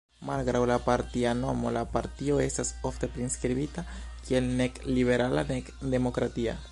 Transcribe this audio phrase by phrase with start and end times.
[0.27, 6.61] Malgraŭ la partia nomo, la partio estas ofte priskribita kiel "nek liberala nek demokratia.